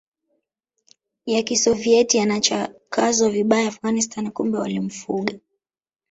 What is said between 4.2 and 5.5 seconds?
kumbe walimfuga